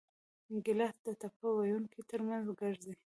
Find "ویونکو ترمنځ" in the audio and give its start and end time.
1.57-2.45